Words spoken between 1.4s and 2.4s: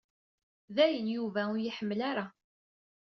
u iyi-ḥemmel ara.